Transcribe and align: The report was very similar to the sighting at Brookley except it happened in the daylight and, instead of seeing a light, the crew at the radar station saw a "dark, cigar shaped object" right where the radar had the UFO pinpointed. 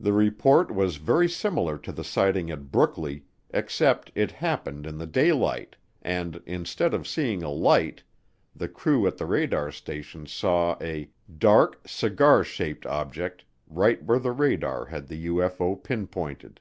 The 0.00 0.14
report 0.14 0.70
was 0.74 0.96
very 0.96 1.28
similar 1.28 1.76
to 1.76 1.92
the 1.92 2.02
sighting 2.02 2.50
at 2.50 2.72
Brookley 2.72 3.24
except 3.50 4.10
it 4.14 4.30
happened 4.32 4.86
in 4.86 4.96
the 4.96 5.04
daylight 5.06 5.76
and, 6.00 6.40
instead 6.46 6.94
of 6.94 7.06
seeing 7.06 7.42
a 7.42 7.50
light, 7.50 8.02
the 8.56 8.66
crew 8.66 9.06
at 9.06 9.18
the 9.18 9.26
radar 9.26 9.70
station 9.72 10.24
saw 10.24 10.78
a 10.80 11.10
"dark, 11.36 11.82
cigar 11.86 12.42
shaped 12.44 12.86
object" 12.86 13.44
right 13.66 14.02
where 14.02 14.18
the 14.18 14.32
radar 14.32 14.86
had 14.86 15.06
the 15.08 15.26
UFO 15.26 15.76
pinpointed. 15.84 16.58